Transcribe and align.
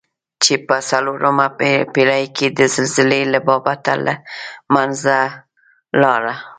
چې 0.43 0.53
په 0.67 0.77
څلورمه 0.89 1.47
پېړۍ 1.93 2.25
کې 2.37 2.47
د 2.57 2.59
زلزلې 2.73 3.21
له 3.33 3.39
بابته 3.47 3.93
له 4.05 4.13
منځه 4.73 5.17
لاړه. 6.01 6.35